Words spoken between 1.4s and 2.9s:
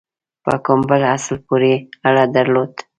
پوري اړه درلوده.